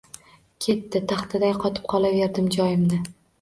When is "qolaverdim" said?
1.93-2.49